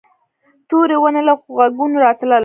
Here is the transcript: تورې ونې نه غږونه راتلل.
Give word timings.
تورې 0.67 0.95
ونې 1.01 1.21
نه 1.27 1.33
غږونه 1.57 1.97
راتلل. 2.05 2.39